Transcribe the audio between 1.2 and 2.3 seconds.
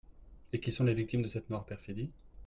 de cette noire perfidie?